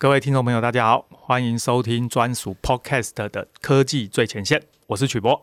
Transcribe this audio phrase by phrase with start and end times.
[0.00, 5.38] 各位听众朋友，大家好，欢迎收听专属 Podcast 的科技最前线，我是曲博。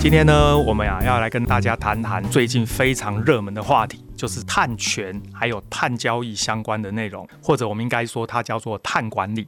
[0.00, 9.46] 今天呢，我们呀要来跟大家谈谈最近非常热门的话题，就是碳权还有碳交易相关的内容，或者我们应该说它叫做碳管理。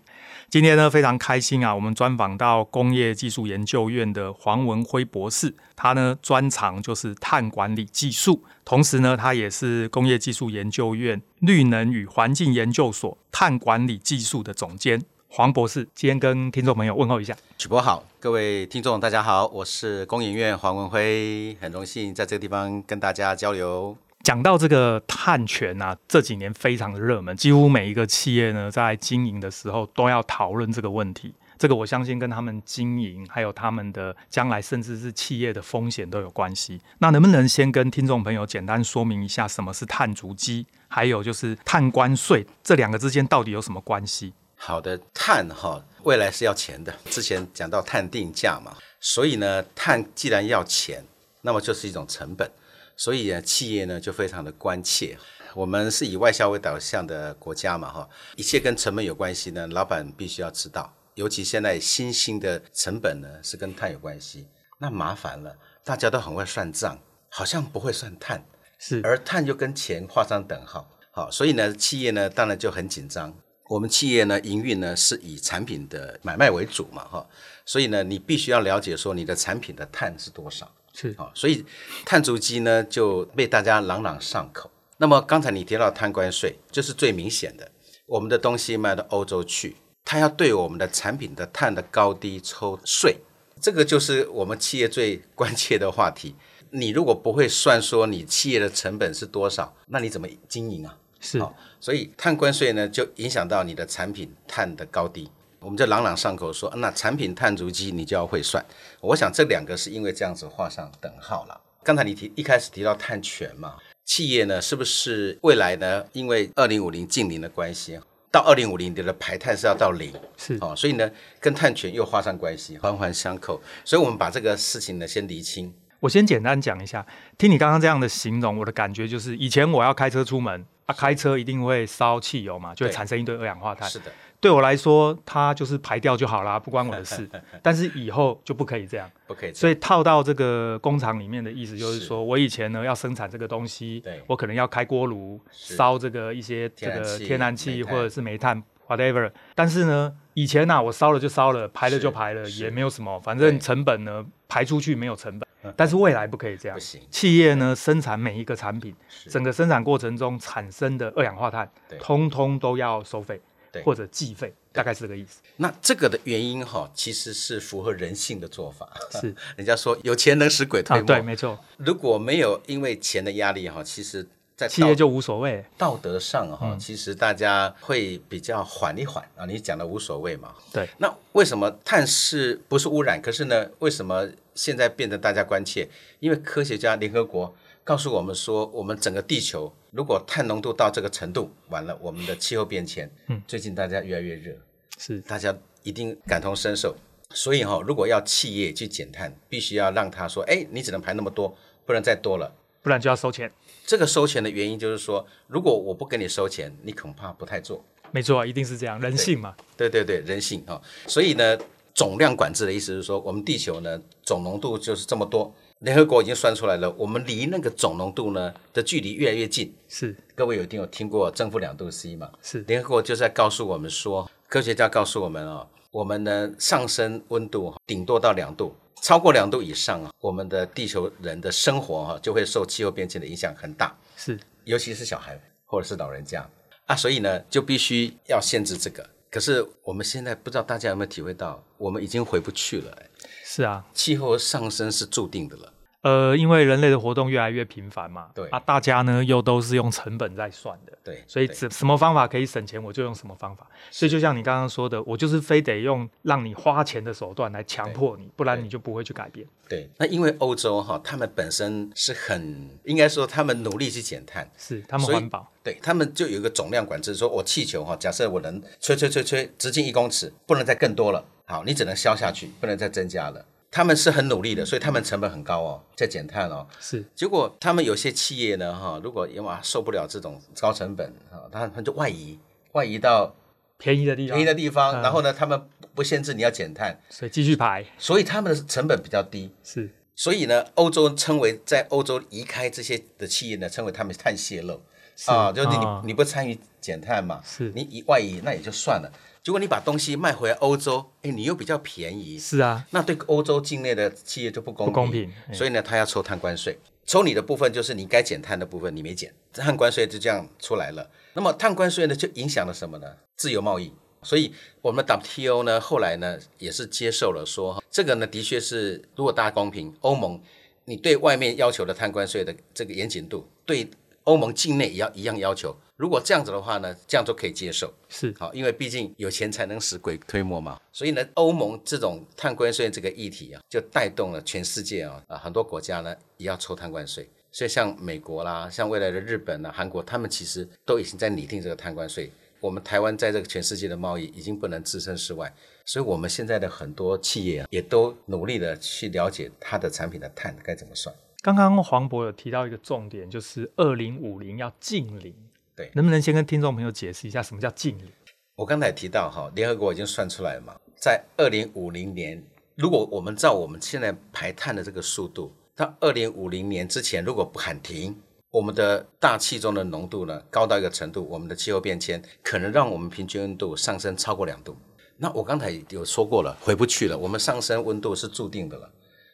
[0.51, 15.03] 今天呢，非常开心啊，我们专访到工业技术研究院的黄文辉博士，他呢专长就是碳管理技术，同时呢，他也是工业技术研究院绿能与环境研究所碳管理技术的总监。
[15.35, 17.35] 黄博士，今天跟听众朋友问候一下。
[17.57, 23.97] 曲博好，各位听众大家好，我是工研院黄文辉，很荣幸在这个地方跟大家交流。
[24.23, 31.33] 讲到这个碳权啊，这几年非常的热门，几乎每一个企业呢在经营的时候都要讨论这个问题。
[31.57, 36.79] 这个我相信跟他们经营，还有他们的将来，甚至是企业的风险都有关系。
[36.99, 44.35] 那能不能先跟听众朋友简单说明一下什么是碳足迹，还有就是碳关税这两个之间到底有什么关系？
[44.65, 46.95] 好的，碳哈，未来是要钱的。
[47.11, 51.05] 之前讲到碳定价嘛，所以呢，碳既然要钱，
[51.41, 52.49] 那么就是一种成本，
[52.97, 55.19] 所以呢，企业呢就非常的关切。
[55.57, 60.95] 我们是以外销为导向的国家嘛，哈，一切跟成本有关系呢，老板必须要知道。
[61.17, 64.47] 尤其现在新兴的成本呢是跟碳有关系，
[64.79, 66.97] 那麻烦了，大家都很会算账，
[67.31, 68.45] 好像不会算碳，
[68.79, 73.37] 是，而碳又跟钱画上等号，好，所以呢，企业呢当然就很紧张。
[73.73, 77.27] 我们企业呢，营运呢是以产品的买卖为主嘛，哈，
[77.65, 81.65] 所以呢，你必须要了解说你的产品的碳是多少，是啊，所以
[82.05, 84.71] 碳足迹呢就被大家朗朗上口。
[84.99, 87.73] 那么刚才你提到碳关税，就是最明显的，
[88.05, 93.17] 我们的东西卖到欧洲去，它要对我们的产品的碳的高低抽税，
[93.59, 96.35] 这个就是我们企业最关切的话题。
[96.73, 100.99] 你如果不会算说你企业的成本是多少，那你怎么经营啊？
[101.21, 101.41] 是，
[101.83, 105.29] 所以碳关税呢，就影响到你的产品碳的高低。
[105.59, 108.65] 我们就朗朗上口说，那产品碳足迹你就要会算。
[109.01, 111.61] 我想这两个是因为这样子画上等号了。
[111.83, 116.05] 刚才你提一开始提到碳权嘛，企业呢是不是未来呢？
[116.13, 117.99] 因为二零五零近零的关系，
[118.31, 121.11] 到二零五零你的排碳是要到零，是哦，所以呢
[121.41, 123.61] 跟碳权又画上关系，环环相扣。
[123.85, 125.75] 所以我们把这个事情呢先厘清。
[125.99, 127.05] 我先简单讲一下，
[127.37, 130.65] 听你刚刚这样的形容，我的感觉就是以前我要开车出门。
[130.87, 133.89] 啊，开车一定会烧汽油嘛，就会产生一堆二氧化碳。
[133.89, 134.11] 是的，
[134.41, 137.29] 对我来说，它就是排掉就好啦，不关我的 事。
[137.63, 139.53] 但是以后就不可以这样， 不可以。
[139.53, 149.31] 所以套到这个工厂里面的意思就是说，我以前呢要生产这个东西，我可能要开锅炉烧这个一些这个天然气或者是煤炭 whatever。
[149.55, 155.49] 但是呢，以前呢、啊、我烧了就烧了，排了就排了，也没有什么，反正成本呢排出去没有成本。
[155.77, 156.79] 但是未来不可以这样，
[157.11, 158.95] 企业呢生产每一个产品，
[159.29, 163.41] 整个生产过程中产生的二氧化碳，通通都要收费，
[163.85, 165.41] 或者计费，大概是这个意思。
[165.57, 168.89] 那这个的原因哈，其实是符合人性的做法。
[169.21, 171.59] 是， 人家说有钱能使鬼推磨，对，没错。
[171.77, 174.29] 如果没有因为钱的压力哈，其实。
[174.63, 179.45] 在企业就无所谓，道德上哈、嗯，其实大家会比较缓一缓啊。
[179.45, 180.89] 你讲的无所谓嘛，对。
[180.99, 183.21] 那为什么碳是不是污染？
[183.21, 185.89] 可是呢，为什么现在变得大家关切？
[186.21, 187.53] 因为科学家联合国
[187.83, 193.11] 告诉我们说，我们整个地球如果碳浓度到这个程度，完了，我们的气候变迁。
[193.27, 194.55] 嗯，最近大家越来越热，
[194.97, 195.53] 是大家
[195.83, 196.97] 一定感同身受。
[197.35, 202.55] 所以哈，如果要企业去减碳，必须要让他说，哎，你只能排那么多，不能再多了。
[202.83, 203.51] 不然就要收钱。
[203.85, 207.85] 这个收钱的原因就是说，如果我不给你收钱，你恐怕不太做。
[208.11, 209.55] 没错啊，一定是这样，人性嘛。
[209.77, 210.83] 对对对，人性啊、哦。
[211.07, 211.59] 所以呢，
[211.95, 215.53] 总量管制的意思是说，我们地球呢总浓度就是这么多。
[215.81, 219.75] 联合国已经算出来了，我们离那个总浓度呢的距离越来越近。
[219.89, 222.31] 是，各位有一定有听过正负两度 C 吗？
[222.41, 228.75] 是，联合国就是在告诉我们说，科学家告诉我们哦，我们呢上升温度顶多到两度。
[229.03, 235.37] 超过两度以上啊，我们的地球人的生活哈就会受气候变迁的影响很大，是，尤其是小孩
[235.67, 236.49] 或者是老人家
[236.87, 239.05] 啊，所以呢就必须要限制这个。
[239.29, 242.97] 可是我们现在不知道大家有没有体会到，我们已经回不去了。
[243.45, 245.73] 是啊，气候上升是注定的了。
[246.03, 253.67] 呃，因为人类的活动越来越频繁嘛，对啊，大家呢又都是用成本在算的，对，所以什什么方法可以省钱，我就用什么方法。
[253.91, 259.47] 所以就像你刚刚说的，我就是非得用让你花钱的手段来强迫你，不然你就不会去改变。
[259.69, 273.45] 对，那因为欧洲哈，他们本身是很应该说他们努力去减碳，是他们环保，对他们就有一个总量管制，说我气球哈，假设我能吹吹吹吹直径一公尺，不能再更多了，好，你只能消下去，不能再增加了。
[273.73, 276.67] 他们是很努力的，所以他们成本很高哦，在减碳哦。
[276.79, 282.39] 是，结果他们有些企业呢，哈，如果因为受不了这种高成本啊，他他就外移，
[282.73, 283.35] 外移到
[283.79, 285.61] 便宜的地方，便宜的地方，然后呢，他们
[285.95, 289.51] 不限制你要减碳，所以继续排，所以他们的成本比较低。
[289.65, 294.83] 是，所以呢，欧洲称为在欧洲移开这些的企业呢，称为他们碳泄漏。
[295.27, 295.77] 啊，就是你
[296.07, 299.13] 你不参与减碳嘛，是，你以外移那也就算了。
[299.45, 311.11] 如果你把东西卖回来欧洲，哎，你又比较便宜，是啊，那对欧洲境内的企业就不公平，不公平，所以呢，他要抽碳关税，抽你的部分就是你该减碳的部分，你没减，碳关税就这样出来了。
[311.35, 313.17] 那么碳关税呢，就影响了什么呢？
[313.37, 313.93] 自由贸易。
[314.23, 320.41] 所以我们 WTO 呢，后来呢也是接受了说，这个呢的确是，如果大家公平，欧盟
[320.85, 323.91] 你对外面要求的碳关税的这个严谨度，对
[324.25, 325.77] 欧盟境内也要一样要求。
[325.97, 330.81] 如果这样子的话呢，这样都可以接受，是好，因为毕竟有钱才能使鬼推磨嘛。
[330.93, 337.29] 所以呢，欧盟这种碳关税这个议题啊，就带动了全世界啊啊很多国家呢也要抽碳关税。
[337.53, 342.33] 所以像美国啦，像未来的日本啦、韩国，他们其实都已经在拟定这个碳关税。
[342.61, 345.53] 我们台湾在这个全世界的贸易已经不能置身事外，
[345.85, 351.15] 所以我们现在的很多企业啊，也都努力的去了解它的产品的碳该怎么算。
[351.43, 355.35] 刚刚黄博有提到一个重点，就是二零五零要净零。
[355.75, 358.07] 对，能不能先跟听众朋友解释一下什么叫净零？
[358.55, 362.41] 我刚才提到哈，联合国已经算出来了嘛，在二零五零年，
[362.77, 368.17] 如果我们照我们现在排碳的这个速度，到二零五零年之前，如果不喊停，
[368.53, 374.77] 我们的大气中的浓度呢，高到一个程度，我们的气候变迁可能让我们平均温度上升超过两度。
[375.17, 378.89] 那我刚才有说过了，回不去了，我们上升温度是注定的了，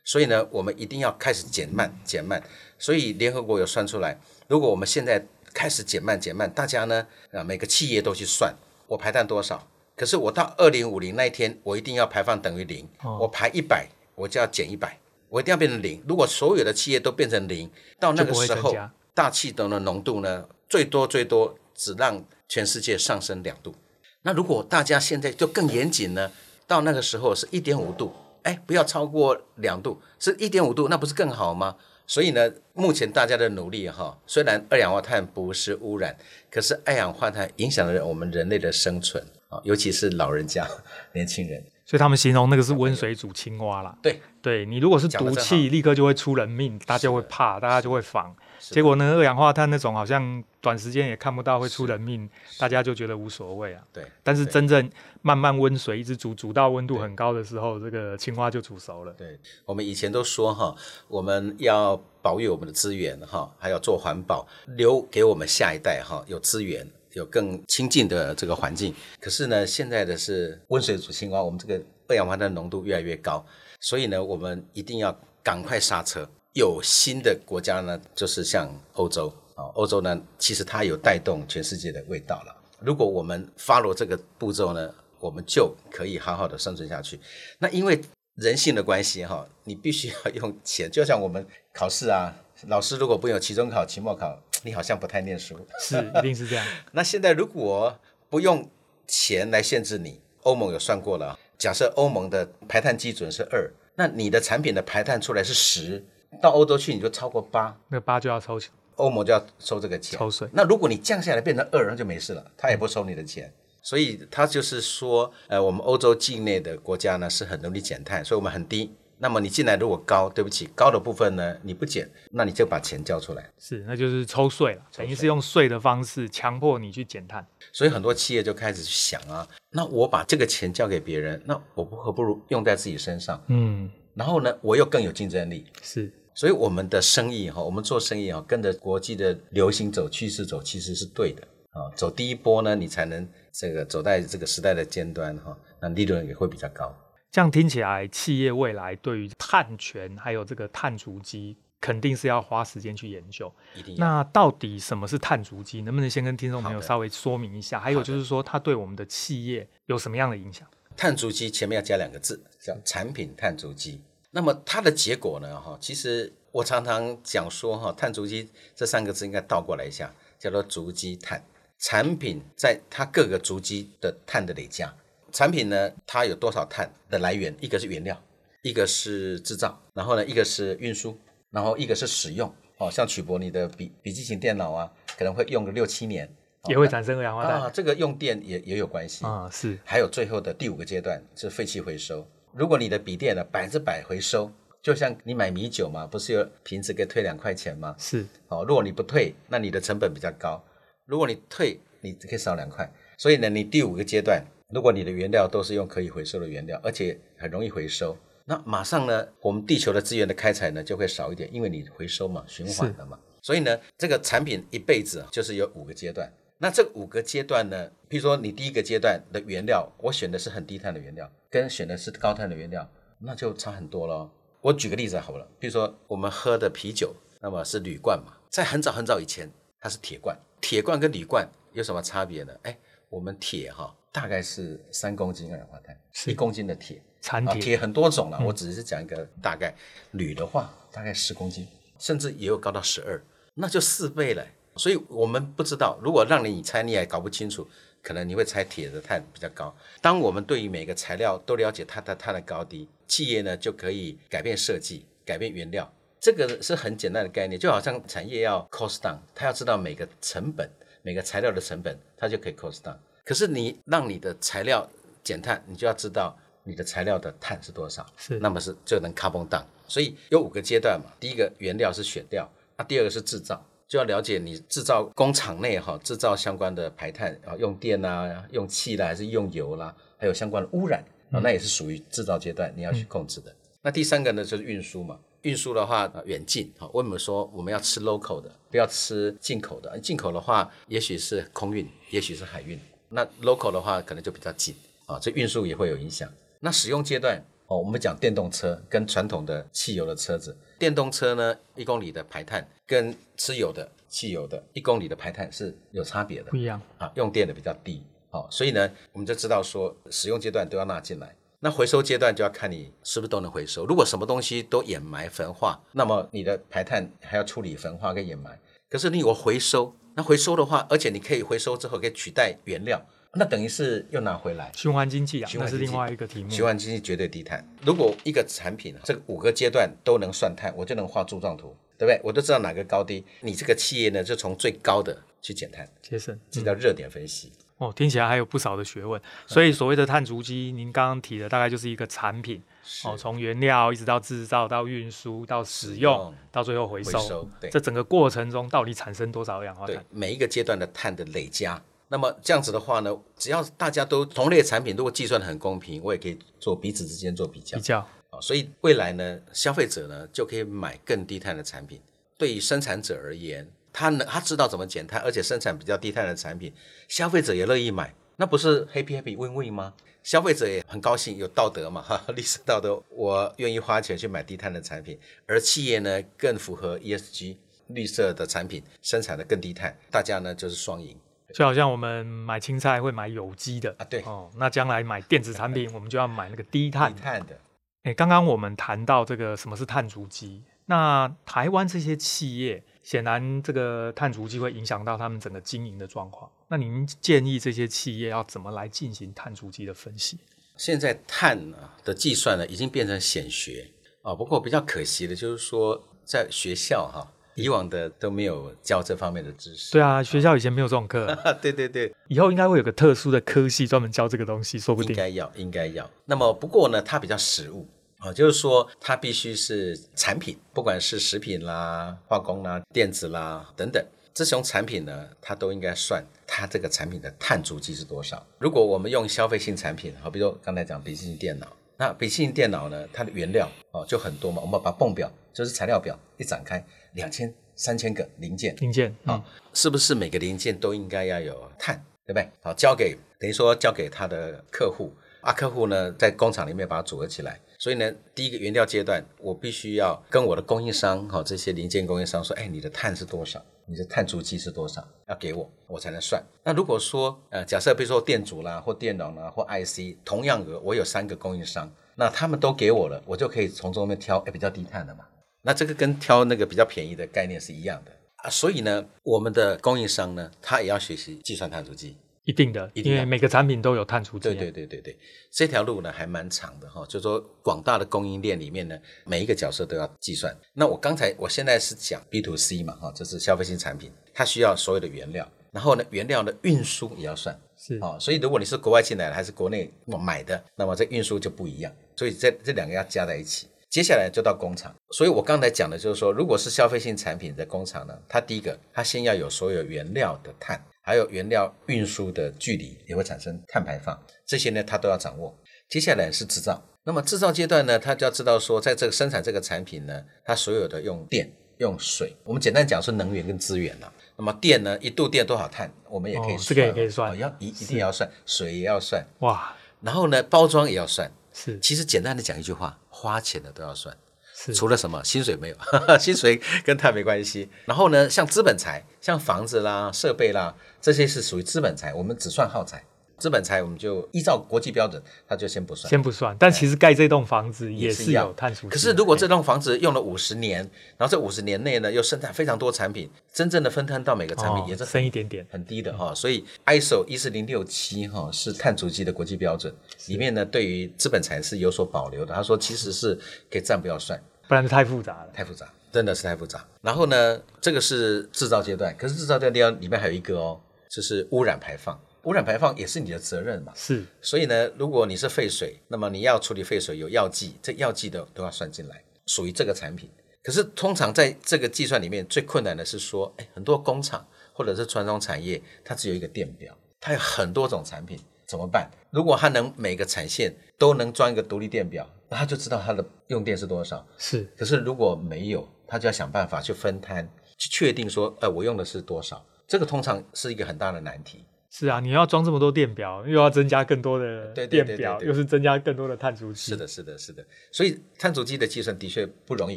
[0.09, 2.43] 所以呢，我们一定要开始减慢，减慢。
[2.79, 5.23] 所以联合国有算出来，如果我们现在
[5.53, 8.55] 开始减慢减慢，大家呢啊每个企业都去算
[8.87, 16.03] 我排碳多少，可是我到二零五零那一天，我一定要排放等于零，哦，我排一百，我就要减一百，我一定要变成零。
[16.09, 17.71] 如果所有的企业都变成零，
[18.01, 18.75] 到那个时候
[19.13, 23.75] 大气中的浓度呢，最多最多只让全世界上升两度。
[24.23, 26.33] 那如果大家现在就更严谨呢，
[26.67, 31.77] 到那个时候是一点五度，哎，不要超过两度，是一点五度，那不是更好吗？
[32.07, 36.17] 所以呢，目前大家的努力哈，虽然二氧化碳不是污染，
[36.51, 40.67] 可是二氧化碳影响了我们人类的生存啊，尤其是老人家、
[41.13, 41.63] 年轻人。
[41.85, 43.97] 所以他们形容那个是温水煮青蛙啦。
[44.03, 48.35] 对对，你如果是毒气，立刻就会出人命，大家就会怕，大家就会防。
[48.61, 52.29] 结果呢，二氧化碳那种好像短时间也看不到会出人命，
[52.59, 53.83] 大家就觉得无所谓啊。
[53.93, 54.05] 对。
[54.23, 54.91] 但是真正
[55.23, 59.13] 慢慢温水一直煮，煮到温度很高的时候，这个青蛙就煮熟了。
[59.15, 59.39] 对。
[59.65, 60.75] 我们以前都说哈，
[61.07, 64.47] 我们要保育我们的资源哈，还要做环保，
[64.77, 68.95] 留给我们下一代哈，有资源，有更亲近的这个环境。
[69.21, 73.45] 可是呢，现在的是温水煮青蛙，我们这个二氧化碳浓度越来越高，
[73.81, 76.29] 所以呢，我们一定要赶快刹车。
[76.55, 82.57] 有新的国家呢，就是像欧洲啊，欧洲呢，其实它有带动全世界的味道了。
[82.81, 87.21] 如果我们 follow 这个步骤呢，我们就可以好好的生存下去。
[87.59, 88.01] 那因为
[88.37, 92.35] 人性的关系哈，你必须要用钱，就像我们考试啊，
[92.67, 95.55] 老师如果不用期中考、期末考，你好像不太念书。
[95.81, 96.67] 是，一定是这样。
[96.93, 97.97] 那现在如果
[98.29, 98.69] 不用
[99.07, 106.05] 钱来限制你，欧盟有算过了，假设欧盟的排碳基准是二，那你的产品的排碳出来是十。
[106.41, 110.49] 到欧洲去你就超过八，那八就要抽钱，欧盟就要收这个钱，抽税。
[110.53, 113.47] 那如果你降下来变成二，那就没事了，他也不收你的钱。
[113.49, 118.95] 嗯、所以他就是说，呃，我们欧洲境内的国家呢是很容易减碳，所以我们很低。
[119.21, 123.51] 那么你进来如果高，对不起，高的部分呢你不减，那你就把钱交出来。
[123.59, 127.45] 是，那就是抽税了，等于是用税的方式强迫你去减碳。
[127.73, 133.43] 所以很多企业就开始想啊，那我把这个钱交给别人，那我不何不如用在自己身上？
[133.49, 133.91] 嗯。
[134.15, 135.65] 然后呢，我又更有竞争力。
[135.81, 141.43] 是，所以我们的生意哈，我们做生意啊，跟着国际的流行走趋势走，其实是对的
[141.73, 141.91] 啊。
[141.97, 146.95] 走第一波呢，你才能这个走在这个时代的尖端哈，那利润也会比较高。
[147.33, 153.53] 这样听起来，企业未来对于碳权还有这个碳足迹，肯定是要花时间去研究。
[153.75, 153.97] 一定。
[153.99, 155.83] 那到底什么是碳足迹？
[155.83, 157.81] 能不能先跟听众朋友稍微说明一下？
[157.81, 160.65] 还有就是说，它对我们的企业有什么样的影响？
[160.97, 164.01] 碳足迹前面要加两个字，叫产品碳足迹。
[164.31, 165.61] 那么它的结果呢？
[165.61, 171.43] 哈，其实我常常讲说，哈，碳足迹这三个字应该倒过来一下，叫做足迹碳。
[171.79, 174.93] 产品在它各个足迹的碳的累加，
[175.33, 177.55] 产品呢，它有多少碳的来源？
[177.61, 178.21] 一个是原料，
[178.63, 181.17] 一个是制造，然后呢，一个是运输，
[181.51, 182.53] 然后一个是使用。
[182.79, 186.29] 哦，像曲博你的笔笔记型电脑啊，可能会用个六七年，
[186.69, 187.63] 也会产生二氧化碳。
[187.63, 189.49] 啊，这个用电也也有关系啊。
[189.51, 192.27] 是，还有最后的第五个阶段是废弃回收。
[192.53, 194.51] 如果你的笔电呢百分之百回收，
[194.83, 197.95] 就像你买米酒嘛，不是有瓶子可以退两块钱吗？
[197.99, 200.63] 是哦，如果你不退，那你的成本比较高；
[201.07, 202.91] 如果你退，你可以少两块。
[203.17, 213.19] 所以呢，你第五个阶段，如果你的原料都是用可以回收的原料，而且很容易回收，那马上呢，我们地球的资源的开采呢就会少一点，因为你回收嘛，循环了嘛。
[213.43, 216.33] 所以呢，这个产品一辈子就是有五个阶段。
[216.59, 222.89] 那这五个阶段呢，比如说你第一个阶段的原料，我选的是很低碳的原料，跟选的是高碳的原料，
[223.19, 224.31] 那就差很多了。
[224.61, 229.51] 我举个例子好了，比如说我们喝的啤酒，那么是铝罐嘛，在很早很早以前，
[229.81, 230.37] 它是铁罐。
[230.61, 232.53] 铁罐跟铝罐有什么差别呢？
[232.65, 232.77] 哎，
[233.09, 239.75] 我们铁哈大概是三公斤二氧化碳，一公斤的铁，产铁，铁很多种了，我只是讲一个大概。
[240.11, 241.67] 铝的话大概十公斤，
[241.99, 243.23] 甚至也有高到十二，
[243.55, 244.45] 那就四倍了。
[244.77, 247.69] 所以我们不知道，如果让你猜，你也搞不清楚，
[248.09, 249.77] 可能你会猜铁的碳比较高。
[250.01, 255.93] 当我们对于每个材料都了解它的碳的高低，企业呢就可以改变设计、改变原料。
[256.19, 260.67] 这个是很简单的概念，就好像产业要 cost down，它要知道每个成本、
[261.03, 262.97] 每个材料的成本，它就可以 cost down。
[263.27, 264.89] 可是你让你的材料
[265.23, 266.35] 减碳，你就要知道
[266.65, 269.65] 你的材料的碳是多少，是，那么是就能 carbon down。
[269.87, 273.63] 所以有五个阶段嘛，第一个原料是选料，那第二个是制造。
[273.89, 281.03] 就要了解你制造工厂内哈制造相关的排碳啊，用电啊，用气啦，还是用油啦，还有相关的污染
[281.33, 283.51] 啊，那也是属于制造阶段你要去控制的。
[283.51, 289.99] 嗯、那第三个呢就是运输嘛，运输的话远近哈，为什么说我们要吃 local 的，不要吃进口的？
[290.01, 292.79] 进口的话也许是空运，也许是海运，
[293.09, 294.75] 那 local 的话可能就比较近
[295.07, 296.31] 啊，这运输也会有影响。
[296.61, 300.57] 那使用阶段哦，我们讲电动车跟传统的汽油的车子。
[300.79, 313.85] 电动车呢，一公里的排碳跟吃油的汽油的一公里的排碳是有差别的，不一样啊，用电的比较低，好、哦，所以呢，我们就知道说，使用阶段都要纳进来，那回收阶段就要看你是不是都能回收。
[313.85, 318.59] 如果什么东西都掩埋焚化，那么你的排碳还要处理焚化跟掩埋。
[318.89, 323.05] 可是你有回收，那回收的话，而且你可以回收之后可以取代原料。
[323.35, 326.51] 那等于是又拿回来，循环经济啊，循环是另外一个题目。
[326.51, 327.63] 循环经济绝对低碳。
[327.83, 332.21] 如果一个产品这个五个阶段都能算碳，我就能画柱状图，对不对？
[332.25, 333.25] 我都知道哪个高低。
[333.43, 337.53] 你这个企业呢，就从最高的去减碳，节省，这叫热点分析。
[337.77, 339.21] 哦，听起来还有不少的学问。
[339.47, 342.61] 所以所谓的碳足迹，您刚刚提的大概就是一个产品，
[343.05, 349.95] 哦，从原料一直到制造到运输到使用到最后回收，回收，对，这整个过程中到底产生多少二氧化碳？
[349.95, 351.81] 对，每一个阶段的碳的累加。
[352.09, 357.77] 那么这样子的话呢，只要大家都同类产品，如果计算得很公平，我也可以做彼此之间做比较。
[357.77, 357.99] 比较
[358.31, 362.01] 啊，所以未来呢，消费者呢就可以买更低碳的产品。
[362.37, 366.73] 对于生产者而言，他能他知道怎么减碳，而且生产比较低碳的产品，
[367.09, 369.95] 消费者也乐意买，那不是 happy happy win win 吗？
[370.23, 377.57] 消费者也很高兴，有道德嘛，哈， 绿色道德，我愿意花钱去买低碳的产品，而企业呢更符合 ESG
[377.89, 381.19] 绿色的产品，生产的更低碳，大家呢就是双赢。
[381.55, 387.59] 就好像我们买青菜会买有机的啊，对哦，那将来买电子产品， 我们就要买那个低碳低碳的。
[388.03, 396.51] 哎，刚刚我们谈到这个什么是碳足迹，那台湾这些企业显然这个碳足迹会影响到他们整个经营的状况。
[396.69, 400.39] 那您建议这些企业要怎么来进行碳足迹的分析？
[400.77, 401.59] 现在碳
[402.05, 403.91] 的计算呢，已经变成显学
[404.23, 407.33] 啊，不过比较可惜的就是说，在学校哈。
[407.59, 409.91] 以往的都没有教这方面的知识。
[409.93, 411.37] 对啊，学校以前没有这种课。
[411.61, 415.11] 对对对，以后应该会有个特殊的科系专门教这个东西，说不定。
[415.11, 416.09] 应该要，应该要。
[416.25, 417.87] 那么不过呢，它比较实务
[418.19, 428.47] 啊，就是说它必须是产品，不管是食品啦、化工啦、电子啦等等，这种产品呢，它都应该算它这个产品的碳足迹是多少。
[428.59, 436.85] 如果我们用消费性产品，好，比如刚才讲笔记型电脑，那笔记型电脑呢，它的原料哦就很多嘛，我们把泵表就是材料表一展开。
[437.13, 442.49] 两千、三千个零件，零件啊、是不是每个零件都应该要有碳，对不对？
[442.63, 447.61] 好，交给等于说交给他的客户啊，客户呢在工厂里面把它组合起来。
[447.79, 453.65] 所以呢，第一个原料阶段，我必须要跟我的供应商哈、哦，这些零件供应商说，哎，你的碳是多少？
[453.87, 455.07] 你的碳足迹是多少？
[455.29, 456.43] 要给我，我才能算。
[456.65, 465.25] 那如果说呃，假设比如说电阻啦，或电脑啦，或 IC，同样额，我有三个供应商，那他们都给我了，我就可以从中面挑哎比较低碳的嘛。
[465.69, 474.49] 那这个跟挑那个比较便宜的概念是一样的啊，所以呢，我们的供应商呢，他也要学习计算碳足迹，一定的，因为每个产品都有碳足迹。
[474.49, 475.19] 对对对对对，
[475.51, 480.57] 这条路呢还蛮长的哈，就是说广大的供应链里面呢，每一个角色都要计算。
[480.73, 491.93] 那我刚才我现在是讲 B to C 嘛哈，这是消费性产品，它需要所有的原料，然后呢，原料的运输也要算，是啊，所以如果你是国外进来的还是国内买的，那么这运输就不一样。
[492.17, 493.67] 所以这这两个要加在一起。
[493.91, 505.57] 接下来就到工厂，所以我刚才讲的就是说，如果是消费性产品的工厂呢，它第一个，它先要有所有原料的碳，还有原料运输的距离也会产生碳排放，这些呢它都要掌握。
[505.89, 514.13] 接下来是制造，那么制造阶段呢，它就要知道说，在这个生产这个产品呢，它所有的用电、用水，我们简单讲是能源跟资源了。
[514.37, 521.33] 那么电呢，一度电多少碳，我们也可以算，这个也可以算，哦、要一一定要算，水也要算，哇，然后呢，包装也要算。
[521.65, 524.17] 是，其实简单的讲一句话，花钱的都要算，
[524.55, 525.77] 是，除了什么薪水没有，
[526.17, 527.69] 薪水跟他没关系。
[527.85, 533.03] 然后呢，像资本财，像房子啦、设备啦，这些是属于资本财，我们只算耗材。
[533.39, 536.57] 资本财我们就依照国际标准，它就先不算，先不算。
[536.59, 538.89] 但其实盖这栋房子也是有碳足迹。
[538.89, 540.81] 可是如果这栋房子用了五十年，
[541.17, 546.35] 然后这五十年内呢又生产非常多产品，真正的分摊到每个产品也是分一点点，很低的哈。
[546.35, 549.95] 所以 ISO 一四零六七哈是碳足迹的国际标准，
[550.27, 552.53] 里面呢对于资本财是有所保留的。
[552.53, 553.39] 他说其实是
[553.71, 556.85] 可以暂不要算，不然太复杂了，太复杂，真的是太复杂。
[557.03, 562.19] 然后呢，这个是制造阶段，可是制造阶段里面还有一个哦，就是污染排放。
[562.49, 563.93] 污染排放也是你的责任嘛？
[563.95, 570.31] 是，所以呢，如果你是废水，那么你要处理废水有药剂，这药剂的都要算进来，属于这个产品。
[570.63, 579.11] 可是通常在这个计算里面，最困难的是说，哎，很多工厂或者是传统产业，它只有一个电表，它有很多种产品，怎么办？
[579.31, 584.27] 如果它能每个产线都能装一个独立电表，那它就知道它的用电是多少。
[584.39, 589.63] 是，可是如果没有，它就要想办法去分摊，去确定说，呃，我用的是多少。
[589.87, 591.67] 这个通常是一个很大的难题。
[591.91, 596.91] 是啊，你要装这么多电表，又要增加更多的电表，又是增加更多的碳足迹。
[596.91, 597.65] 是的，是的，是的。
[597.91, 599.97] 所以碳足迹的计算的确不容易，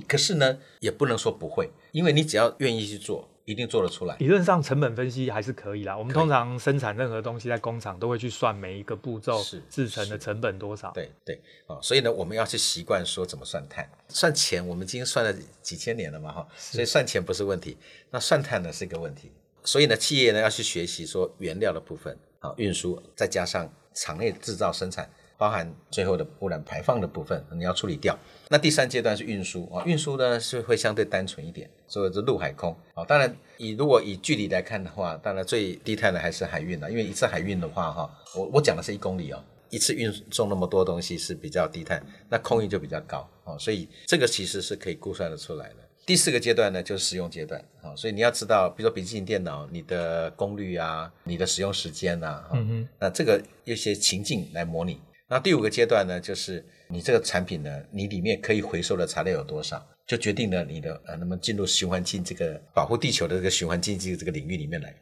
[0.02, 4.16] 可是呢，也不能说不会，因为你只要愿意去做，一定做得出来。
[4.20, 5.98] 理论上成本分析还是可以啦。
[5.98, 10.92] 我们通常生产任何东西在工厂都会去算每一个步骤制成的成本多少。
[10.92, 17.78] 对对啊，所以呢，我们要去习惯说怎么算碳，算钱，我们已经算了几千年了嘛哈，所以算钱不是问题，
[18.12, 19.30] 那算碳呢是一个问题。
[19.64, 28.18] 所以呢，企业呢要去学习说原料的部分，啊，运输，再加上厂内制造生产，包含最后的污染排放的部分，你要处理掉。
[28.50, 33.06] 那第三阶段是运输啊，运输呢是会相对单纯一点，所以是陆海空啊。
[33.06, 45.76] 当然，以如果以距离来看的话，当然最低碳的还是海运了，因为一次海运的话，哈，我我讲的是一公里哦，一次运送那么多东西是比较低碳，那空运就比较高啊，所以这个其实是可以估算得出来的。
[46.06, 55.00] 第四个阶段呢，就是使用阶段啊，所以你要知道，比如说笔记型电脑，你的功率啊，你的使用时间啊，嗯哼，那这个一些情境来模拟。
[55.30, 64.94] 那第五个阶段呢，就是你这个产品呢，你里面可以回收的材料有多少，就决定了你的呃能不能进入循环经济这个保护地球的这个循环经济这个领域里面来。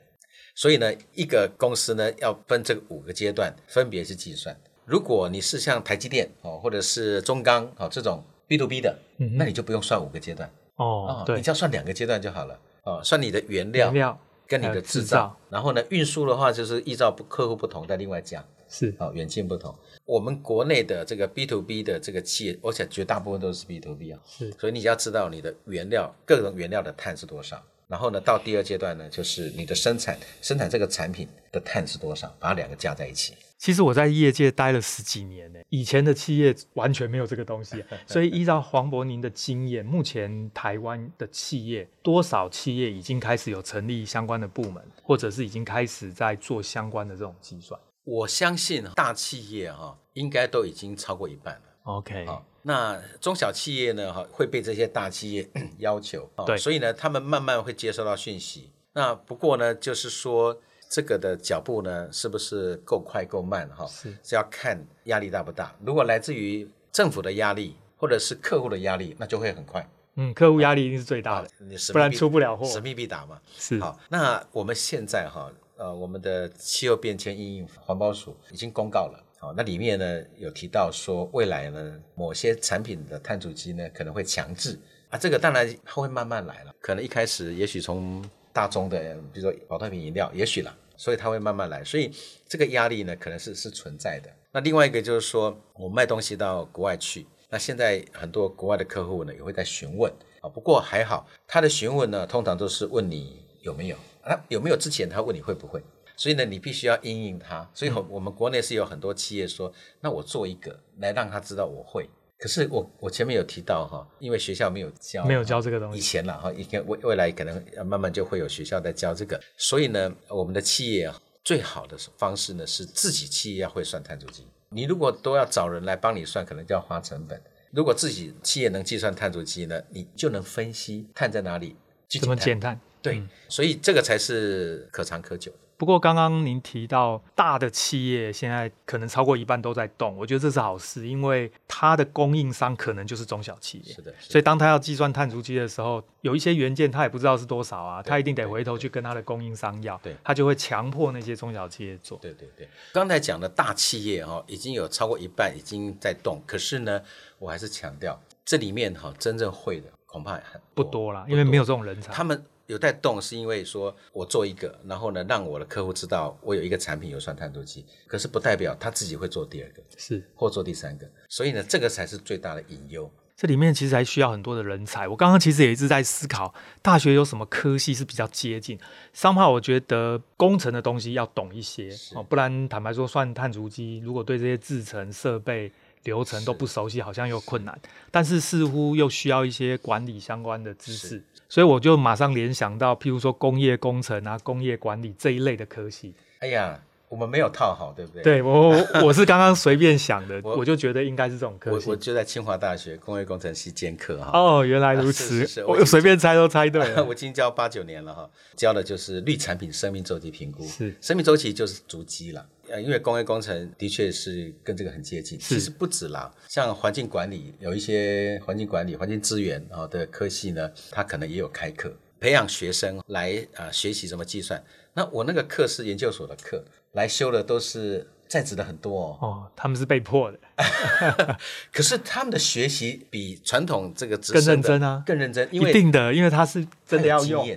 [0.53, 4.55] 所以呢，一个公司呢要分这个五个阶段，分别去计算。
[4.85, 10.51] 如果你是像台积电哦，或者是中钢哦这种 B to B 的，嗯，那你就不用算五个阶段。
[10.79, 12.59] 哦，对，你只要算两个阶段就好了。
[12.83, 18.43] 哦，算你的原料，原料跟你的制造，然后呢，运输的话就是依照不客户不同再另外加。
[18.69, 19.75] 是，哦，远近不同。
[20.05, 24.19] 我们国内的这个 B to B 的这个企业，而且绝大部分都是 B to B 啊。
[24.25, 27.61] 是，所以你要知道你的原料各种原料的碳是多少。
[27.89, 33.33] 然后呢，到第二阶段呢，就是你的生产生产这个产品的碳是多少，把两个加在一起。
[33.57, 47.77] 其实我在业界待了十几年呢，以前的企业完全没有这个东西， 所以依照黄伯宁的经验，目前台湾的企业多少企业已经开始有成立相关的部门，或者是已经开始在做相关的这种计算？
[48.05, 51.61] 我相信大企业哈，应该都已经超过一半了。
[51.97, 52.45] OK 好。
[52.61, 54.13] 那中小企业呢？
[54.13, 55.49] 哈，会被这些大企业
[55.79, 58.69] 要求，对，所以呢，他们慢慢会接收到讯息。
[58.93, 60.55] 那不过呢，就是说
[60.89, 63.67] 这个的脚步呢，是不是够快够慢？
[63.69, 65.73] 哈，是是要看压力大不大。
[65.83, 69.89] 如果来自于政府的压力，或者是客户的压力，那就会很快。
[70.15, 71.49] 嗯，客户压力一定是最大的，
[71.93, 73.39] 不然出不了货，使命必达嘛。
[73.57, 73.79] 是。
[73.79, 79.23] 好，那我们现在哈，呃，我们的气候变迁因应环保署已经公告了。
[79.39, 84.77] 好，那里面呢有提到说，未来呢某些产品的碳足迹呢可能会强制。
[85.09, 92.11] 啊，这个当然它会慢慢来了，可能一开始也许从大众的，比如说宝特瓶饮料，也许啦，所以它会慢慢来，所以
[92.47, 94.29] 这个压力呢可能是是存在的。
[94.51, 100.11] 那另外一个就是说，我卖东西到国外去，那现在很多国外的客户呢也会在询问。
[100.41, 105.81] 啊，不过还好，他的询问呢通常都是问你有没有，啊有没有之前他问你会不会。
[106.19, 107.65] 所以呢，你必须要应应它。
[107.73, 112.09] 所以，我们国内是有很多企业说，那我做一个来让他知道我会。
[112.37, 115.97] 可是我我前面有提到哈，因为学校没有教，没有教这个东西。
[115.97, 119.39] 以前了哈，以前未未来可能慢慢就会有学校在教这个。
[119.55, 121.09] 所以呢，我们的企业
[121.41, 124.45] 最好的方式呢是自己企业要会算碳足迹。
[124.71, 127.41] 你如果都要找人来帮你算，可能就要花成本。
[127.71, 131.77] 如果自己企业能计算碳足迹呢，你就能分析碳在哪里，
[132.09, 132.77] 怎么减碳。
[133.01, 135.49] 对，嗯、所以这个才是可长可久。
[135.79, 143.93] 不过刚刚您提到大的企业现在可能超过一半都在动，我觉得这是好事，因为它的供应商可能就是中小企业。
[143.93, 144.31] 是的，是的。
[144.33, 149.97] 所以当他要计算碳足迹的时候，有一些元件他也不知道是多少啊，他一定得回头去跟他的供应商要。
[150.03, 152.19] 对，他就会强迫那些中小企业做。
[152.21, 152.67] 对对对。
[152.91, 157.01] 刚才讲的大企业哈，已经有超过一半已经在动，可是呢，
[157.37, 162.11] 我还是强调这里面哈，真正会的恐怕很不多了，因为没有这种人才。
[162.11, 162.43] 他们。
[162.69, 173.11] 有在动，是因为说我做一个，然后呢，让我的客户知道我有一个产品有算碳足迹，可是不代表他自己会做第二个，是或做第三个，所以呢，这个才是最大的隐忧。
[173.35, 175.07] 这里面其实还需要很多的人才。
[175.07, 178.77] 我刚刚其实也一直在思考，大学有什么科系是比较接近。
[179.13, 185.71] 商号我觉得工程的东西要懂一些哦，不然坦白说，算碳足迹，如果对这些制程设备
[186.03, 187.79] 流程都不熟悉，好像又困难。
[188.11, 191.23] 但是似乎又需要一些管理相关的知识。
[191.49, 196.13] 所以我就马上联想到，譬如说工业工程啊、工业管理这一类的科系。
[196.37, 198.21] 哎呀，我们没有套好，对不对？
[198.21, 198.69] 对，我
[199.03, 201.87] 我是刚刚随便想的，我，我就觉得应该是这种科系。
[201.87, 204.29] 我我就在清华大学工业工程系兼课哈。
[204.31, 207.03] 哦，原来如此，啊、是是是我随便猜都猜对了。
[207.09, 210.63] 我已经教八九年了哈，教的就是绿产品生命周期评估。
[210.67, 212.45] 是，生命周期就是足迹了。
[212.71, 224.63] 呃，因为工业工程的确是跟这个很接近，其实不止啦，像环境管理有一些环境管理、环境资源啊的科系呢，它可能也有开课，培养学生来啊、呃、学习怎么计算。
[224.93, 230.39] 那我那个课是研究所的课，来修的都是在职的很多哦，哦，他们是被迫的，
[231.71, 237.47] 可是他们的学习比传统这个更认真啊，更认真，因为一定的，因为他是真的要用，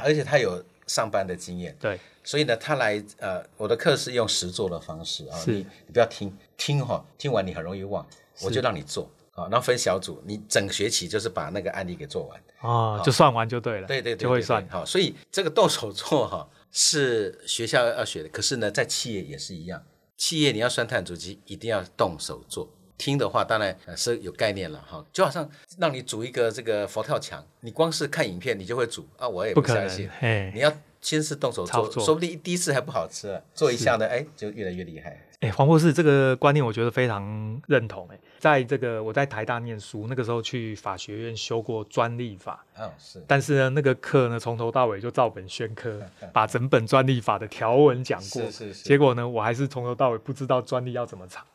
[0.00, 2.00] 而且他有上班的经验，对。
[2.24, 8.06] 所以呢，他来呃，我的课是用实做的方式啊，你你不要听听哈，听完你很容易忘，
[8.42, 12.40] 我就让你做啊，然后分小组，你整学期就是把那个案例给做完。
[12.60, 14.66] 哦，就算完就对了，对对对，就会算。
[14.68, 19.82] 好，所以这个动手做哈是学校要学的，可是呢，在企业也是一样，
[20.16, 22.68] 企业你要算碳足迹，一定要动手做。
[22.98, 30.10] 听的话当然是有概念了哈，就好像让你组一个这个佛跳墙，你光是看影片你就会组啊，我也不相信，
[30.52, 30.70] 你要。
[31.00, 35.16] 先是动手做，说不定第一次还不好吃，做一下呢，哎，就越来越厉害。
[35.38, 38.06] 哎，黄博士，这个观念我觉得非常认同。
[38.10, 43.22] 哎，在这个我在台大念书，那个时候去法学院修过专利法，哦，是。
[43.28, 46.02] 但是呢，那个课呢，从头到尾就照本宣科，
[46.34, 48.82] 把整本专利法的条文讲过，是是是。
[48.82, 51.46] 结果呢，我还是从头到尾不知道专利要怎么查。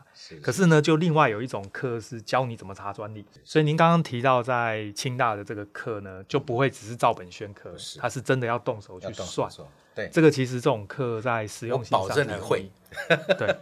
[0.42, 9.50] 可是呢，就另外有一种课是教你怎么查专利，所以您刚刚提到在清大的这个课呢，就不会只是照本宣科，是它是真的要动手去算。
[9.96, 12.72] 对，这个其实这种课在实用性上，保证你会。
[13.38, 13.56] 对，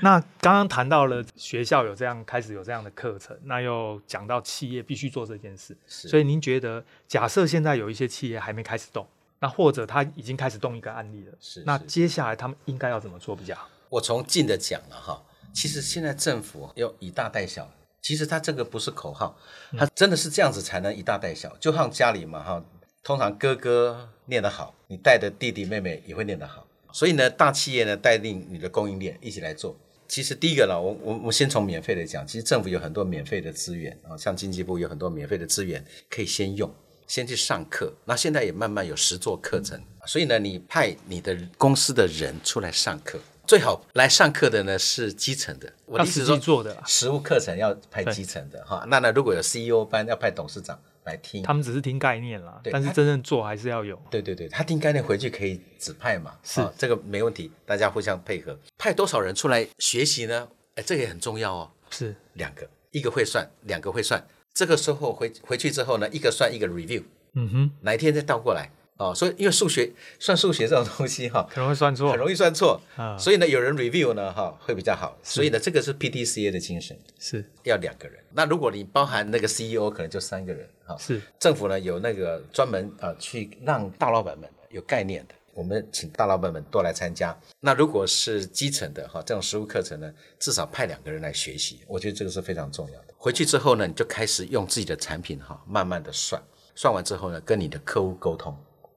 [0.00, 9.06] 那刚刚谈到了学校有这样开始有这样的课程，那又讲到企业必须做这件事，所以您觉得，假设现在有一些企业还没开始动，
[9.40, 13.68] 那或者他已经开始动一个案例了，是，那接下来他们应该要怎么做比较好？
[13.88, 15.22] 我从近的讲了哈。
[15.56, 17.66] 其实现在政府要以大带小，
[18.02, 19.34] 其实它这个不是口号，
[19.78, 21.56] 它真的是这样子才能以大带小。
[21.56, 22.62] 就像家里嘛哈，
[23.02, 26.66] 通常哥哥念得好，你带的弟弟妹妹也会念得好。
[26.92, 29.74] 所以呢，大企业呢带领你的供应链一起来做。
[30.06, 36.70] 其实第一个呢，我我我先从免费的讲，其实政府有很多免费的资源啊，像经济部有很多免费的资源可以先用，
[37.06, 37.90] 先去上课。
[38.04, 43.18] 那现在也慢慢有实做课程，所以呢，你派你的公司的人出来上课。
[43.46, 48.84] 最好来上课的呢是基层的，我的意思做的实务课程要派基层的哈。
[48.88, 54.00] 那那，如果有 CEO 班要派董事长来听，他们只是听概念啦，但是真正做还是要有。
[54.10, 58.58] 对对对，他听概念回去可以指派嘛，是这个没问题，大家互相配合。
[58.76, 60.48] 派多少人出来学习呢？
[60.74, 61.70] 哎，这个也很重要哦。
[61.90, 64.26] 是两个，一个会算，两个会算。
[64.52, 67.04] 这个时候回回去之后呢，一个算一个 review，
[67.34, 68.70] 嗯哼，哪一天再倒过来。
[68.98, 73.14] 哦，所以因为数学算数学这种东西哈，可能会算错，很容易算错啊。
[73.18, 75.18] 所以呢，有人 review 呢哈会比较好。
[75.22, 78.18] 所以呢，这个是 PDCA 的精神，是要两个人。
[78.32, 80.96] 那如果你包含那个 CEO，可能就三个人哈。
[80.98, 87.38] 是政府呢有那个专门啊去让大老板们有概念的，我们请大老板们多来参加。
[87.60, 93.08] 那如果是基层的哈这种实务课程呢，至少派两个人来学习，我觉得这个是非常重要的。
[93.18, 96.42] 回去之后呢，你就开始用自己的产品哈慢慢的算，
[96.74, 98.56] 算完之后呢，跟你的客户沟通。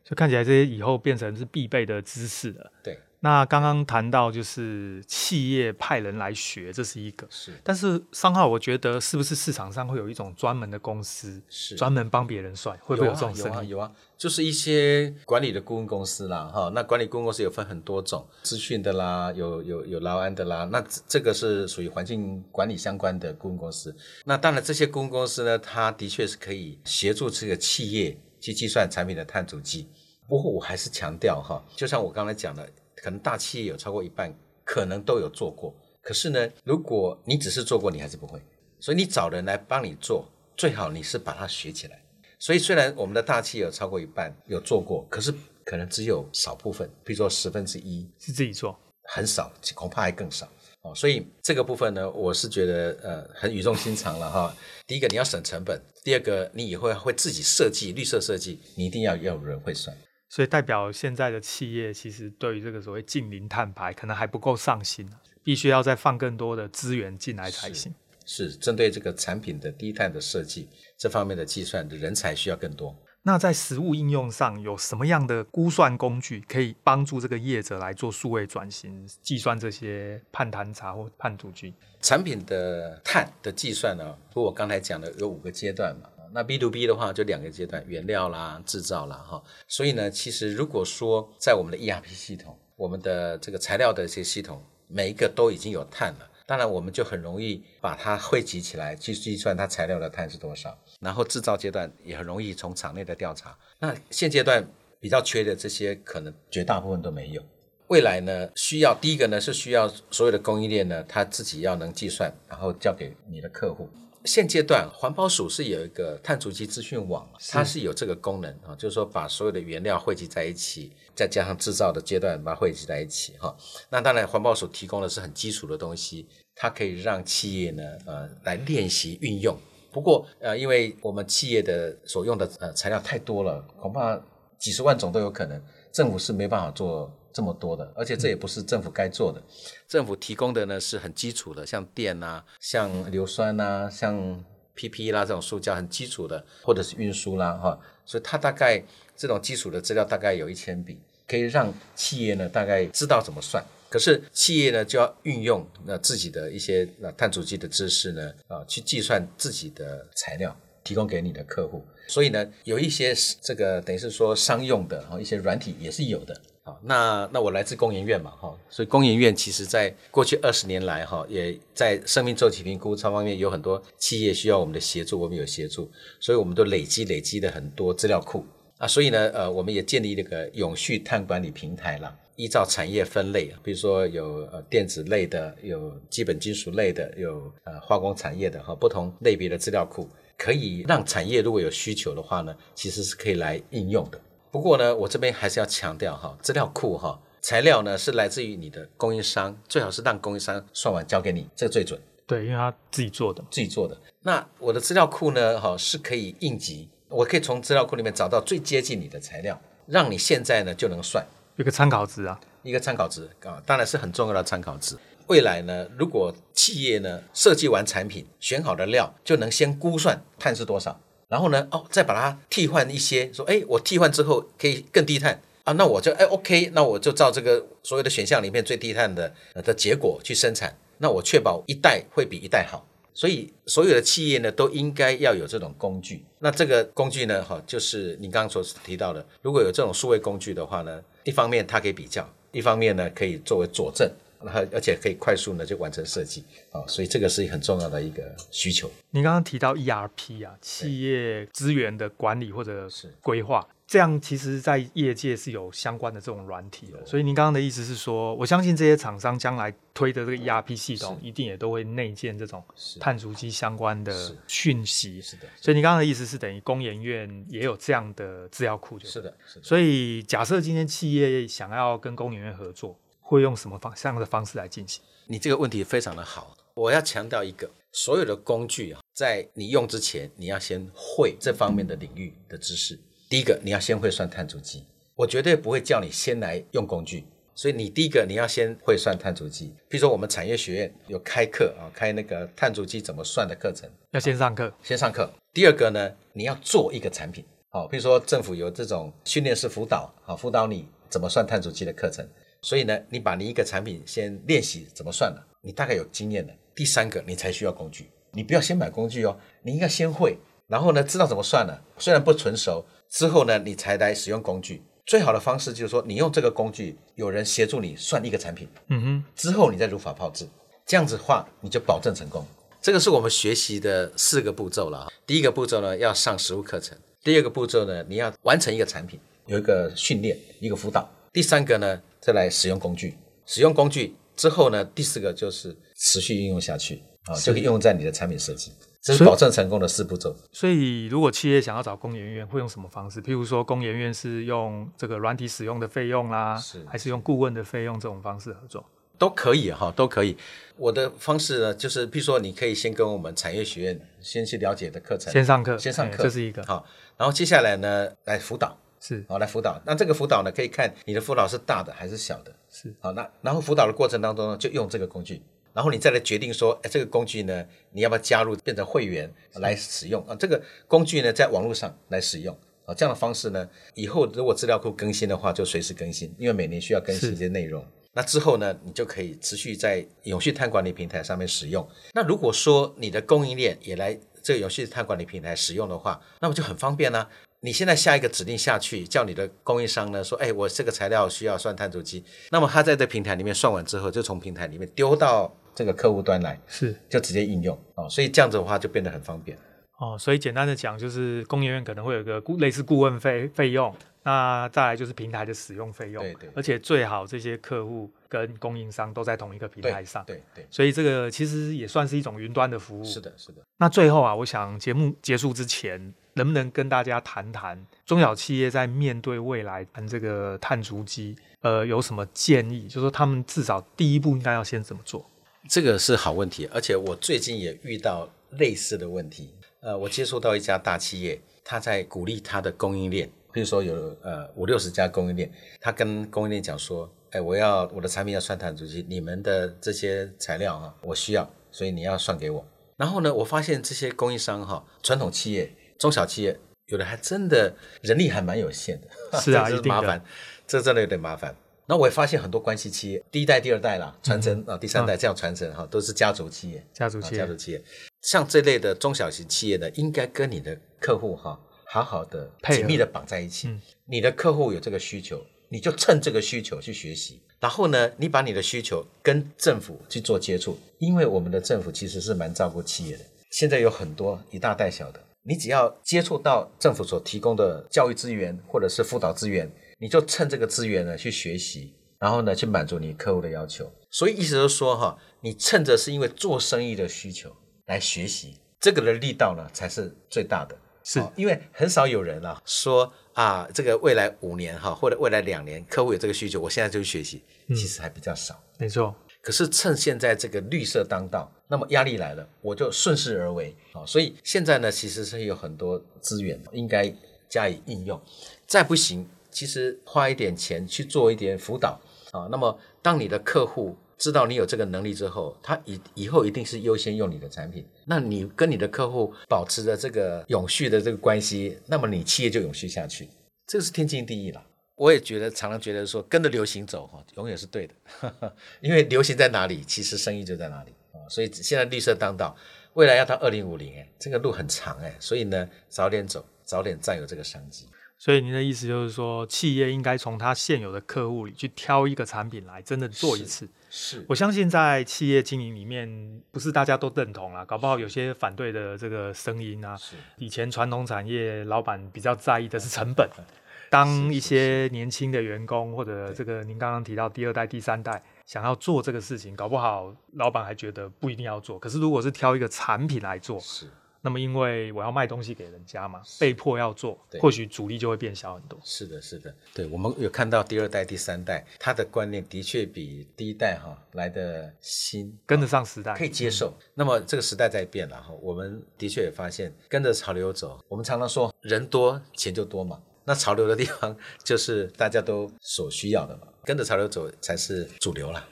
[0.09, 2.71] 就看起来这些以后变成是必备的知识了。
[2.81, 7.53] 对，那刚刚谈到就是企业派人来学，这是一个是。
[7.63, 13.51] 但是商号，我觉得是不是市场上会有一种专门的公司，是专门帮别人算，会不会有这种生意？
[13.51, 16.71] 有啊，有啊，就是一些管理的顾问公司啦，哈。
[16.73, 20.67] 那管理顾问公司有分很多种，资讯的啦，有有有劳安的啦。
[20.71, 23.95] 那这个是属于环境管理相关的顾问公司。
[24.25, 29.87] 那当然，这些顾问公司呢，它的确是可以协助这个企业去计算产品的碳足迹。
[30.29, 32.69] 不过我还是强调哈，就像我刚才讲的。
[33.01, 34.29] 可能大企业有超过一半
[34.65, 38.41] 可能都有做过，可是呢，如果你只是做过，你还是不会。
[38.77, 42.03] 所以你找人来帮你做，最好你是把它学起来。
[42.39, 50.45] 所以虽然我们的大企业有超过一半有做过，可是可能只有少部分，比如说十分之一是自己做，很少，恐怕还更少
[50.81, 50.93] 哦。
[50.93, 54.53] 所以这个部分呢，我是觉得呃很语重心长了哈。
[54.85, 59.95] 第一个你要省成本，第二个你以后会自己设计绿色设计，你一定要要有人会算。
[60.29, 65.09] 所以代表现在的企业其实对于这个所谓近零碳排可能还不够上心，
[65.43, 67.91] 必须要再放更多的资源进来才行。
[68.25, 72.95] 是，是针对这个产品的低碳的设计这方面的计算的人才需要更多。
[73.23, 81.73] 那在实物应用上有什么样的估算工具可以帮助这个业者来做数位转型，计算这些碳盘查或碳足迹？
[82.01, 84.15] 产品的碳的计算呢？
[84.27, 86.07] 如果我刚才讲的有五个阶段嘛。
[86.33, 89.41] 那 B to B 的话就两个阶段，原料啦、制造啦，哈。
[89.67, 100.77] 所以呢，其实如果说在我们的 ERP 系统，我们的这个材料的一些系统，每一个都已经有碳了，当然我们就很容易把它汇集起来去计算它材料的碳是多少。
[100.99, 103.57] 然后制造阶段也很容易从厂内的调查。
[103.79, 104.65] 那现阶段
[104.99, 107.41] 比较缺的这些，可能绝大部分都没有。
[107.87, 113.89] 未来呢，需要第一个呢是需要所有的供应链呢，它自己要能计算，然后交给你的客户。
[114.25, 123.55] 现阶段环保署是有一个碳足迹资讯网，它是有这个功能啊，就是说把所有的原料汇集在一起，再加上制造的阶段把它汇集在一起哈。
[123.89, 129.57] 那当然环保署提供的是很基础的东西，它可以让企业呢呃来练习运用。
[129.91, 134.21] 不过呃，因为我们企业的所用的呃材料太多了，恐怕
[134.57, 137.11] 几十万种都有可能，政府是没办法做。
[137.31, 139.39] 这么多的，而且这也不是政府该做的。
[139.39, 139.45] 嗯、
[139.87, 144.43] 政府提供的呢是很基础的，像电啊，像硫酸啊，像
[144.75, 147.79] PP 啦这种塑胶很基础的，或者是运输啦哈。
[148.05, 148.83] 所以它大概
[149.15, 153.63] 这种基础的资料大概有一千笔，可以让企业呢大概知道怎么算。
[153.89, 161.83] 可是企业呢就要运用那自己的一些那碳足迹的知识呢啊去计算自己的材料，提供给你的客户。
[162.07, 166.39] 所以呢有一些这个等于是说商用的哈一些软体也是有的。
[166.81, 175.89] 那那我来自工研院嘛，哈，所以工研院其实在过去二十年来，哈，也在生命周期评估这方面有很多企业需要我们的协助，我们有协助，
[176.19, 178.45] 所以我们都累积累积了很多资料库
[178.77, 194.21] 啊，所以呢，呃，我们也建立那个永续碳管理平台了，依照产业分类，比如说有呃电子类的，有基本金属类的，有呃化工产业的哈，不同类别的资料库，可以让产业如果有需求的话呢，其实是可以来应用的。
[194.51, 201.99] 不过呢，我这边还是要强调哈，资料库哈，材料呢是来自于你的供应商，最好是让供应商算完交给你，这个最准。
[202.25, 203.95] 对，因为他自己做的，自己做的。
[204.21, 211.25] 那我的资料库呢，哈，是可以应急，我可以从资料库里面找到最接近你的材料，让你现在呢就能算
[211.57, 214.95] 一个参考值啊，一个参考值啊，当然是很重要的参考值。
[215.27, 220.99] 未来呢，如果企业呢设计完产品，选好的料，就能先估算碳是多少。
[221.29, 229.31] 然后呢，哦，再把它替换一些，说，哎，我替换之后可以更低碳啊，那我就，哎，OK，那我就照这个所有的选项里面最低碳的
[229.63, 232.83] 的结果去生产，那我确保一代会比一代好。
[233.13, 236.23] 所以所有的企业呢，都应该要有这种工具。
[236.39, 244.09] 那这个工具呢，哈，就是你刚刚所提到的，如果有这种数位工具的话呢，一方面它可以比较，一方面呢可以作为佐证。
[244.41, 248.89] 然后，而且可以快速呢就完成设计啊，所以这个是很重要的一个需求。
[249.11, 257.05] 您刚刚提到 ERP 啊，企业资源的管理或者是规划，这样其实在业界是有相关的这种软体的。
[257.05, 262.63] 所以您刚刚的意思是说，我相信这些厂商将来推的这个 ERP 系统，一定也都会内建这种
[262.99, 265.19] 碳足迹相关的讯息。
[265.21, 265.43] 是的。
[265.59, 269.35] 所以您刚刚的意思是，等于工研院也有这样的资料库，就是的。
[269.61, 272.97] 所以假设今天企业想要跟工研院合作。
[273.29, 275.03] 会用什么方这样的方式来进行？
[275.27, 282.99] 你这个问题非常的好，我要强调一个，所有的工具啊，在你用之前，你要先会这方面的领域的知识。
[283.29, 289.75] 第一个，你要先会算碳足迹，我绝对不会叫你先来用工具，所以你第一个你要先会算碳足迹。
[289.87, 295.31] 比如说我们产业学院有开课啊，开那个碳足迹怎么算的课程，要先上课，先上课。
[295.53, 302.27] 第二个呢，你要做一个产品，好，比如说政府有这种训练式辅导，好，辅导你怎么算碳足迹的课程。
[302.61, 306.53] 所以呢，你把你一个产品先练习怎么算了，你大概有经验了。
[306.75, 308.09] 第三个，你才需要工具。
[308.31, 311.81] 你不要先买工具哦，你应该先会，然后呢，知道怎么算了。
[311.97, 314.83] 虽然不纯熟，之后呢，你才来使用工具。
[315.05, 320.47] 最好的方式就是说，你用这个工具，有人协助你算一个产品，嗯哼，之后你再如法炮制，
[320.85, 322.45] 这样子的话，你就保证成功。
[322.79, 325.11] 这个是我们学习的四个步骤了。
[325.25, 331.01] 第一个步骤呢，要上实物课程；第二个步骤呢，你要完成一个产品，有一个训练，一个辅导；
[331.33, 333.17] 第三个呢，再来使用工具。
[333.45, 338.71] 使用工具之后呢，第四个就是持续应用下去啊，就可以用在你的产品设计。
[339.01, 340.35] 这是保证成功的四步骤。
[340.51, 343.21] 所以，如果企业想要找工研院，会用什么方式？
[343.21, 348.85] 譬如说，工研院是用这个软体使用的费用啦，是还是用顾问的费用这种方式合作？
[349.17, 350.35] 都可以哈，都可以。
[350.75, 356.85] 我的方式呢，就是譬如说，你可以先跟我们产业学院先去了解的课程，先上课，先上课，这是一个好。
[357.17, 359.81] 然后接下来呢，来辅导，是好来辅导。
[359.85, 363.11] 那这个辅导呢，可以看你的辅导是大的还是小的，是好。
[363.13, 365.41] 那然后辅导的过程当中呢，就用这个工具，
[365.73, 370.35] 然后你再来决定说，哎，这个工具呢，你要不要加入变成会员来使用啊？
[370.35, 377.85] 这个工具呢，在网络上来使用啊，这样的方式呢，以后如果资料库更新的话，就随时更新，因为每年需要更新一些内容。
[378.11, 381.87] 那之后呢，你就可以持续在永续碳管理平台上面使用。
[382.13, 387.29] 那如果说你的供应链也来这个永续碳管理平台使用的话，那么就很方便啦、啊。
[387.61, 398.07] 你现在下一个指令下去，叫你的供应商呢说，哎，我这个材料需要算碳足迹，那么他在这平台里面算完之后，就从平台里面丢到这个客户端来，是就直接应用哦。
[398.09, 399.57] 所以这样子的话就变得很方便
[399.97, 400.17] 哦。
[400.17, 403.93] 所以简单的讲，就是工研院可能会有个顾类似顾问费费用。
[404.21, 413.03] 那再来就是平台的使用费用，对对，而且最好这些客户跟供应商都在同一个平台上，对对，对，所以这个其实也算是一种云端的服务。
[413.03, 413.61] 是的，是的。
[413.77, 422.83] 那最后啊，我想节目结束之前，能不能跟大家谈谈中小企业在面对未来谈这个碳足迹，呃，有什么建议？
[422.83, 425.29] 就是说他们至少第一步应该要先怎么做？
[425.69, 429.53] 这个是好问题，而且我最近也遇到类似的问题。
[429.81, 433.29] 呃，我接触到一家大企业，他在鼓励他的供应链。
[433.51, 442.65] 比如说有呃五六十家供应链，他跟供应链讲说，哎，我要我的产品要算碳足迹，你们的这些材料啊，我需要，所以你要算给我。
[442.95, 450.23] 然后呢，我发现这些供应商哈，传统企业、中小企业，有的还真的人力还蛮有限的，是啊， 这是麻烦，
[450.65, 451.55] 这真的有点麻烦。
[451.85, 457.83] 那我也发现很多关系企业，第一代、第二代啦，传承啊，第三代这样传承哈，都是家族企业，家族企业，家族企业。
[458.21, 461.59] 像这类的中小型企业呢，应该跟你的客户哈。
[461.91, 463.67] 好好的紧密的绑在一起。
[463.67, 467.41] 嗯，你的客户有这个需求，你就趁这个需求去学习。
[467.59, 473.25] 然后呢，你把你的需求跟政府去做接触，因为我们的政府其实是蛮照顾企业的。
[473.49, 483.91] 现在有很多一大带小的，你只要接触到政府所提供的教育资源或者是辅导资源，你就趁这个资源呢去学习，然后呢去满足你客户的要求。
[484.11, 487.51] 所以意思就是说哈，你趁着是因为做生意的需求
[487.87, 490.77] 来学习，这个的力道呢才是最大的。
[491.03, 498.61] 是因为很少有人啊说啊，这个未来五年哈，或者未来两年，客户有这个需求，我现在就去学习，其实还比较少。
[498.77, 499.15] 没错。
[499.41, 503.73] 可是趁现在这个绿色当道，那么压力来了，我就顺势而为。
[503.93, 507.13] 啊，所以现在呢，其实是有很多资源应该
[507.47, 508.19] 加以应用。
[508.67, 511.99] 再不行，其实花一点钱去做一点辅导
[512.31, 512.49] 啊。
[512.51, 513.95] 那么当你的客户。
[514.19, 517.87] 知道你有这个能力之后，他以以后一定是优先用你的产品。
[518.05, 523.29] 那你跟你的客户保持着这个永续的这个关系，那么你企业就永续下去，
[523.65, 524.61] 这是天经地义了。
[524.95, 528.53] 我也觉得常常觉得说跟着流行走哈，永远是对的，
[528.83, 530.91] 因为流行在哪里，其实生意就在哪里。
[531.29, 532.55] 所以现在绿色当道，
[532.93, 537.87] 未来要到二零五零，哎，这个路很长哎，所以呢，早点走，早点占有这个商机。
[538.17, 543.65] 所以您的意思就是说，企业应该从他现有的客户里去挑一个产品来，真的做一次。
[543.89, 549.95] 是，是我相信在企业经营里面，不是大家都认同啦，搞不好有些反对的这个声音啊。
[549.95, 550.17] 是。
[550.35, 553.29] 以前传统产业老板比较在意的是成本，
[553.89, 561.77] 当一些年轻的员工或者这个您刚刚提到第二代、第三代想要做这个事情，搞不好老板还觉得不一定要做。
[561.77, 563.87] 可是如果是挑一个产品来做，是。
[564.21, 568.77] 那么，因为我要卖东西给人家嘛，被迫要做，或许阻力就会变小很多。
[568.83, 576.73] 是的，是的，对，我们有看到第二代、第三代，他的观念的确比第一代哈来的新，跟得上时代，可以接受。
[576.95, 580.83] 那么这个时代在变了哈，我们的确也发现跟着潮流走。
[580.89, 582.99] 我们常常说人多钱就多嘛，
[583.29, 588.43] 那潮流的地方就是大家都所需要的嘛，跟着潮流走才是主流啦。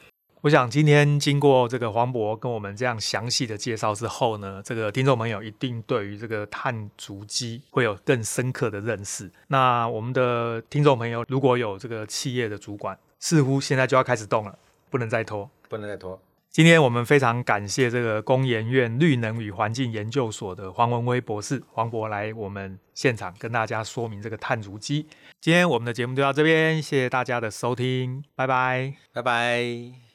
[0.41, 9.27] 我想今天经过这个黄渤跟我们这样详细的介绍之后呢，这个听众朋友一定对于这个碳足迹会有更深刻的认识。
[9.47, 14.59] 那我们的听众朋友如果有这个企业的主管似乎现在就要开始动了，
[14.91, 16.21] 不能再拖，不能再拖。
[16.57, 25.05] 今天我们非常感谢这个工研院绿能与环境研究所的黄文威博士，黄博来我们现场跟大家说明这个碳足迹。
[25.39, 30.06] 今天我们的节目就到这边，谢谢大家的收听，拜拜，拜拜。